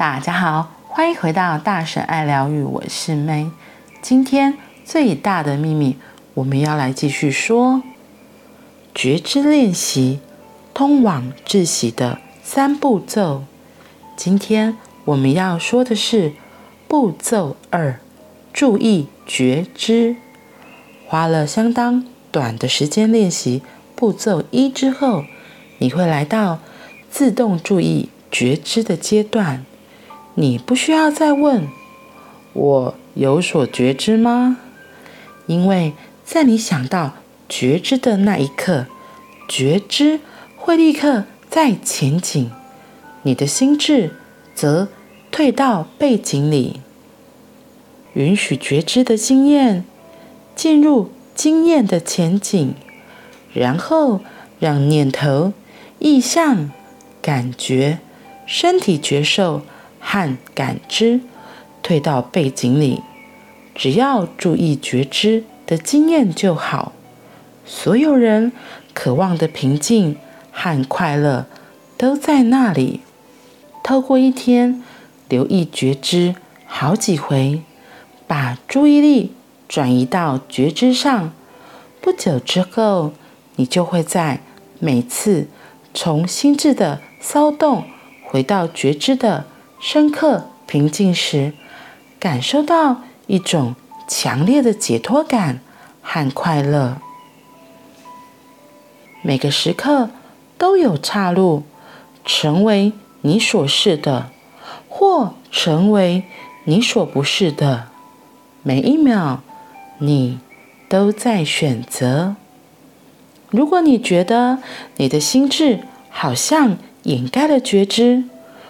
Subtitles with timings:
[0.00, 3.50] 大家好，欢迎回到大婶爱疗愈，我是 May。
[4.00, 5.98] 今天最大的秘密，
[6.32, 7.82] 我们要来继续说
[8.94, 10.20] 觉知练习，
[10.72, 13.44] 通往窒息的三步骤。
[14.16, 16.32] 今天我们要说的是
[16.88, 18.00] 步骤二，
[18.54, 20.16] 注意觉知。
[21.06, 23.60] 花了相当短的时间练习
[23.94, 25.24] 步骤一之后，
[25.76, 26.58] 你会来到
[27.10, 29.66] 自动注意觉知的阶段。
[30.34, 31.68] 你不需要再问
[32.54, 34.58] “我有所觉知吗？”
[35.46, 35.92] 因为
[36.24, 37.14] 在你想到
[37.48, 38.86] 觉知的那一刻，
[39.48, 40.20] 觉知
[40.56, 42.50] 会立刻在前景，
[43.22, 44.14] 你的心智
[44.54, 44.88] 则
[45.32, 46.80] 退到背景里，
[48.14, 49.84] 允许觉知的经验
[50.54, 52.74] 进入经验的前景，
[53.52, 54.20] 然后
[54.60, 55.52] 让念头、
[55.98, 56.70] 意象、
[57.20, 57.98] 感觉、
[58.46, 59.62] 身体觉受。
[60.00, 61.20] 和感知
[61.82, 63.02] 退到背景里，
[63.74, 66.92] 只要注意觉知的经验就好。
[67.64, 68.50] 所有人
[68.92, 70.16] 渴望的平静
[70.50, 71.46] 和快乐
[71.96, 73.00] 都在那里。
[73.84, 74.82] 透过一天
[75.28, 76.34] 留意觉知
[76.66, 77.62] 好几回，
[78.26, 79.32] 把注意力
[79.68, 81.32] 转移到觉知上，
[82.00, 83.12] 不久之后，
[83.56, 84.40] 你就会在
[84.78, 85.48] 每次
[85.94, 87.84] 从心智的骚动
[88.24, 89.46] 回到觉知的。
[89.80, 91.54] 深刻平静时，
[92.18, 93.74] 感受到一种
[94.06, 95.60] 强烈的解脱感
[96.02, 96.98] 和快乐。
[99.22, 100.10] 每个时刻
[100.58, 101.62] 都有岔路，
[102.26, 104.30] 成为你所是的，
[104.88, 106.24] 或成为
[106.64, 107.88] 你所不是的。
[108.62, 109.38] 每一秒，
[109.98, 110.40] 你
[110.90, 112.36] 都在选择。
[113.48, 114.58] 如果你觉得
[114.98, 118.24] 你的心智好像掩盖了觉知，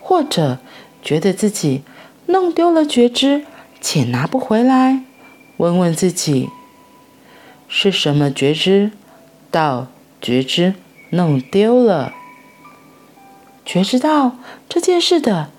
[0.00, 0.58] 或者
[1.04, 1.82] 觉得自己
[2.26, 3.44] 弄丢了觉知，
[3.78, 5.02] 且拿不回来，
[5.58, 6.48] 问问自己：
[7.68, 8.90] 是什么觉知
[9.50, 9.88] 到
[10.22, 10.74] 觉知
[11.10, 12.14] 弄丢了？
[13.66, 15.50] 觉知到这件事的，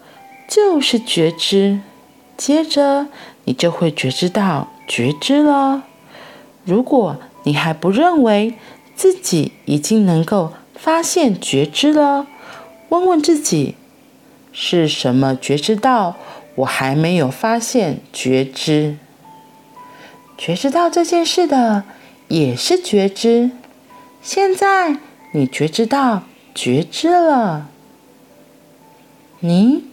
[0.50, 1.80] 就是觉知。
[2.36, 3.08] 接着，
[3.44, 5.84] 你就会觉知到觉知了。
[6.66, 8.56] 如果你还不认为
[8.96, 12.25] 自己已经能够发现觉知了，
[12.90, 13.75] 问问自己。
[14.58, 16.16] 是什么觉知到
[16.56, 18.96] 我还没有发现觉知？
[20.38, 21.84] 觉知到这件事的
[22.30, 23.52] 也是觉知。
[24.22, 24.98] 现在
[25.34, 26.24] 你觉知到
[26.54, 27.68] 觉知了。
[29.42, 29.84] 你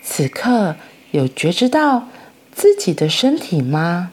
[0.00, 0.76] 此刻
[1.10, 2.06] 有觉知到
[2.52, 4.12] 自己的身体吗？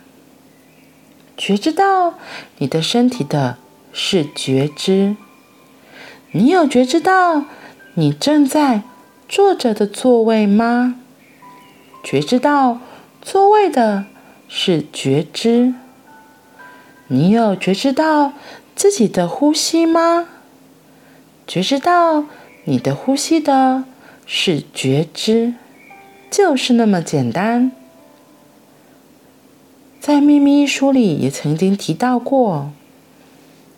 [1.38, 2.16] 觉知到
[2.58, 3.58] 你的身体的
[3.94, 5.16] 是觉知。
[6.32, 7.46] 你有觉知到
[7.94, 8.82] 你正在
[9.30, 10.96] 坐着的座位吗？
[12.04, 12.80] 觉知到
[13.22, 14.06] 座位的
[14.48, 15.76] 是觉知。
[17.10, 18.34] 你有觉知到
[18.76, 20.28] 自己的呼吸吗？
[21.46, 22.26] 觉知到
[22.64, 23.84] 你的呼吸的
[24.26, 25.54] 是觉知，
[26.32, 27.72] 就是那么简单。
[30.00, 32.72] 在《秘密》书里也曾经提到过，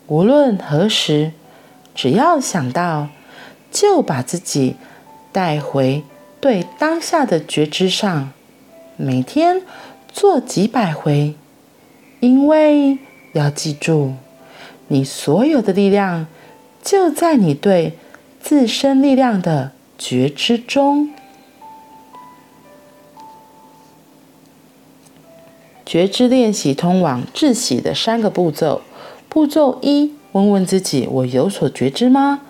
[0.06, 1.32] 无论何时，
[1.94, 3.08] 只要想到，
[3.70, 4.76] 就把自己。
[5.32, 6.04] 带回
[6.40, 8.32] 对当下的觉知上，
[8.96, 9.62] 每天
[10.12, 11.34] 做几百回，
[12.20, 12.98] 因为
[13.32, 14.14] 要记住，
[14.88, 16.26] 你所有的力量
[16.82, 17.96] 就在你对
[18.40, 21.10] 自身力量的觉知中。
[25.84, 28.80] 觉知练习通往自喜的三个步骤：
[29.28, 32.40] 步骤一，问问自己：我有所觉知吗？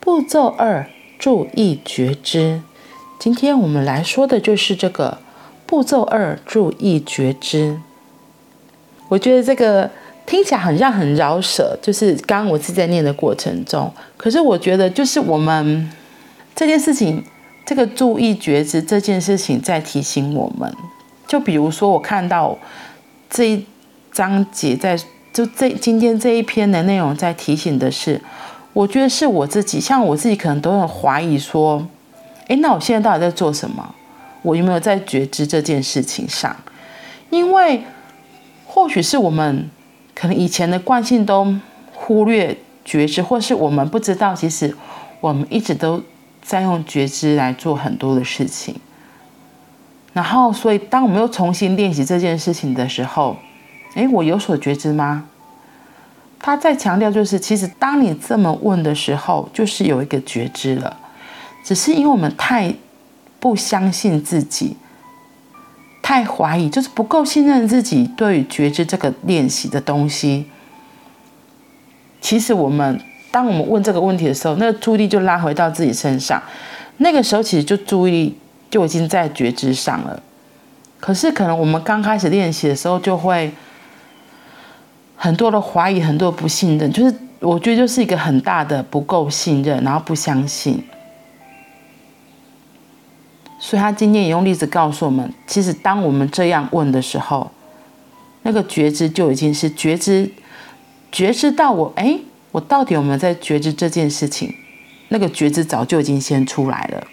[0.00, 0.88] 步骤二。
[1.18, 2.62] 注意觉知，
[3.18, 5.18] 今天我们来说的就是这个
[5.66, 7.80] 步骤二：注意觉知。
[9.08, 9.90] 我觉得这个
[10.24, 15.90] 听起来很像很饶舌，就是刚刚我自己在念的过程中，可是我觉得就是我们
[16.54, 17.24] 这件事情，
[17.66, 20.72] 这个注意觉知这件事情在提醒我们。
[21.26, 22.56] 就比如说，我看到
[23.28, 23.66] 这一
[24.12, 24.96] 章节在
[25.32, 28.20] 就这今天这一篇的内容在提醒的是。
[28.78, 31.84] 我觉得是我自己，像我自己可能都很怀疑说，
[32.46, 33.92] 诶，那我现在到底在做什么？
[34.42, 36.54] 我有没有在觉知这件事情上？
[37.28, 37.82] 因为
[38.64, 39.68] 或许是我们
[40.14, 41.56] 可能以前的惯性都
[41.92, 44.72] 忽略觉知，或是我们不知道，其实
[45.20, 46.00] 我们一直都
[46.40, 48.76] 在用觉知来做很多的事情。
[50.12, 53.36] 然后，所以当我们又重新练习这件事情的时候，
[53.96, 55.24] 诶，我有所觉知吗？
[56.40, 60.96] 他在强调，就是其实当你这么问的时候，就是有一个觉知了，
[61.64, 62.72] 只是因为我们太
[63.40, 64.76] 不相信自己，
[66.00, 68.08] 太怀疑，就是不够信任自己。
[68.16, 70.46] 对于觉知这个练习的东西，
[72.20, 73.00] 其实我们
[73.30, 76.42] 当我们问这个问题的时候，那个注意力就拉回到自己身上。
[76.98, 78.38] 那个时候，其实就注意力
[78.70, 80.22] 就已经在觉知上了。
[80.98, 83.52] 可是，可能我们刚开始练习的时候，就会
[85.18, 90.82] 很多的怀疑，很多不信任，就是我觉得就是一个很大的不够信任，然后不相信。
[93.58, 97.50] 所以他今天也用例子告诉我们，其实当我们这样问的时候，
[98.42, 100.30] 那个觉知就已经是觉知，
[101.10, 102.16] 觉知到我，哎，
[102.52, 104.54] 我到底有没有在觉知这件事情？
[105.08, 107.04] 那个觉知早就已经先出来了。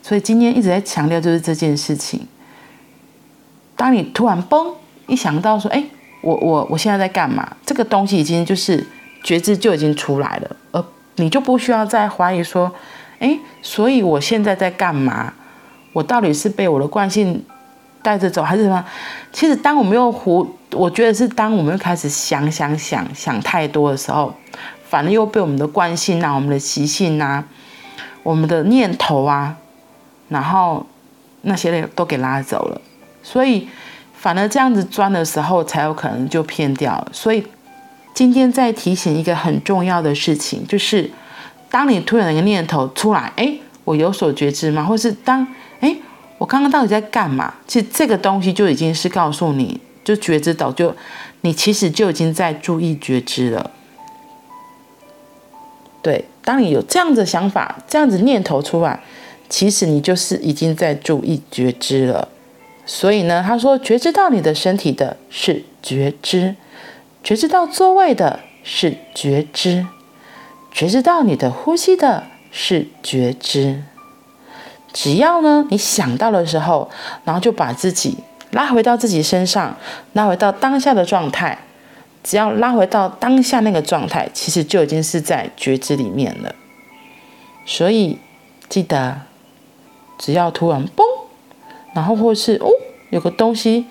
[0.00, 2.28] 所以今天一直在强调就是这件事情。
[3.74, 4.74] 当你突然嘣
[5.08, 5.82] 一想到说，哎，
[6.20, 7.56] 我我我现在在干嘛？
[7.64, 8.86] 这个东西已经就是
[9.22, 10.84] 觉知就已经出来了，而
[11.16, 12.72] 你就不需要再怀疑说。
[13.18, 15.32] 哎，所以我现在在干嘛？
[15.94, 17.42] 我到底是被我的惯性
[18.02, 18.84] 带着走，还是什么？
[19.32, 24.34] 其实，当我们又胡，我觉得是当我们又开始想想想想太多的时候，
[24.86, 27.42] 反而又被我们的惯性啊、我们的习性啊、
[28.22, 29.56] 我们的念头啊，
[30.28, 30.84] 然后
[31.40, 32.78] 那些都给拉走了。
[33.22, 33.66] 所以，
[34.16, 37.06] 反而这样子钻的时候，才有可能就偏掉。
[37.12, 37.46] 所以，
[38.14, 41.10] 今天再提醒一个很重要的事情，就是。
[41.68, 43.52] 当你突然一个念头出来，哎，
[43.84, 44.84] 我有所觉知吗？
[44.84, 45.46] 或是当，
[45.80, 45.94] 哎，
[46.38, 47.52] 我刚刚到底在干嘛？
[47.66, 50.94] 其实这个东西就已经是告诉你，就觉知到，就
[51.40, 53.72] 你其实就已经在注意觉知了。
[56.00, 59.00] 对，当你有这样的想法、这样子念头出来，
[59.48, 62.28] 其实你就是已经在注意觉知了。
[62.86, 66.54] 所以呢，他说，觉知到你的身体的是觉知，
[67.22, 69.86] 觉知到座位的是觉知。
[70.72, 73.82] 觉知到你的呼吸的是觉知，
[74.92, 76.88] 只要呢你想到的时候，
[77.24, 78.18] 然后就把自己
[78.50, 79.76] 拉回到自己身上，
[80.12, 81.58] 拉回到当下的状态。
[82.22, 86.54] 只要拉回到当下那个状态，其实就已经是在觉知里面了。
[87.64, 88.18] 所以
[88.68, 89.20] 记得，
[90.18, 91.04] 只要突然嘣，
[91.96, 92.68] 然后或是哦
[93.08, 93.86] 有个东西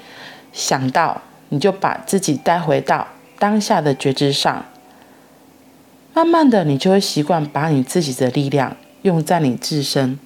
[0.54, 1.19] 想到，
[1.50, 3.07] 你就把自己带回到
[3.40, 4.63] 当下的觉知上。
[6.13, 10.19] 慢慢的，你就会习惯把你自己的力量用在你自身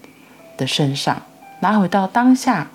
[0.57, 1.21] 的身上，
[1.61, 2.67] 拿回到当下，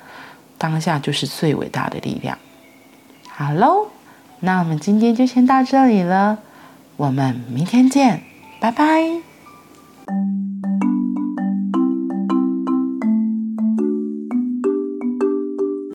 [0.57, 2.39] 当下就是最伟大的力量。
[3.29, 3.89] 好喽，
[4.41, 6.39] 那我们今天就先到这里了，
[6.97, 8.23] 我们明天见，
[8.59, 8.85] 拜拜。